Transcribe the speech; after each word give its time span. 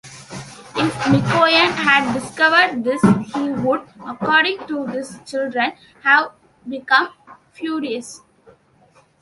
If 0.75 0.93
Mikoyan 1.11 1.71
had 1.73 2.11
discovered 2.15 2.83
this 2.83 2.99
he 3.35 3.51
would, 3.51 3.81
according 4.03 4.65
to 4.65 4.87
his 4.87 5.19
children, 5.27 5.73
have 6.01 6.31
become 6.67 7.09
furious. 7.51 8.21